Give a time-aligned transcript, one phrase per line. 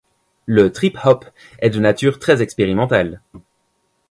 [0.47, 1.25] Le trip hop
[1.59, 3.21] est de nature très expérimentale.